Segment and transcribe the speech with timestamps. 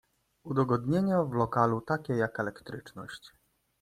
[0.43, 3.31] Udogodnienia w lokalu takie jak elektryczność.